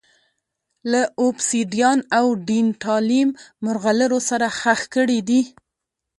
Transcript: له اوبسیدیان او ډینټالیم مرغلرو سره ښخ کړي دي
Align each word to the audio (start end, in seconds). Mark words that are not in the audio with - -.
له 0.91 1.01
اوبسیدیان 1.21 1.99
او 2.17 2.25
ډینټالیم 2.47 3.29
مرغلرو 3.65 4.19
سره 4.29 4.45
ښخ 4.59 4.79
کړي 4.95 5.19
دي 5.29 5.41